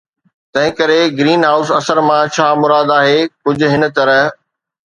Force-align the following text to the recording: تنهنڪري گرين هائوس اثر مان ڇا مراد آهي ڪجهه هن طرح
تنهنڪري 0.53 0.95
گرين 1.19 1.45
هائوس 1.47 1.69
اثر 1.79 2.01
مان 2.09 2.33
ڇا 2.35 2.47
مراد 2.63 2.97
آهي 2.97 3.21
ڪجهه 3.45 3.73
هن 3.77 3.91
طرح 4.01 4.21